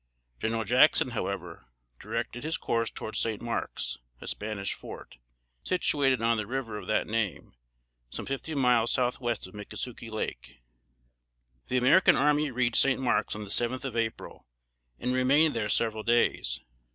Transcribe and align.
General 0.39 0.63
Jackson, 0.63 1.11
however, 1.11 1.67
directed 1.99 2.43
his 2.43 2.57
course 2.57 2.89
towards 2.89 3.19
St. 3.19 3.39
Marks, 3.39 3.99
a 4.19 4.25
Spanish 4.25 4.73
fort, 4.73 5.19
situated 5.63 6.23
on 6.23 6.37
the 6.37 6.47
river 6.47 6.79
of 6.79 6.87
that 6.87 7.05
name, 7.05 7.53
some 8.09 8.25
fifty 8.25 8.55
miles 8.55 8.91
southwest 8.91 9.45
of 9.45 9.53
Mickasukie 9.53 10.09
Lake. 10.09 10.59
The 11.67 11.77
American 11.77 12.15
army 12.15 12.49
reached 12.49 12.77
St. 12.81 12.99
Marks 12.99 13.35
on 13.35 13.43
the 13.43 13.51
seventh 13.51 13.85
of 13.85 13.95
April, 13.95 14.47
and 14.97 15.13
remained 15.13 15.55
there 15.55 15.69
several 15.69 16.01
days. 16.01 16.61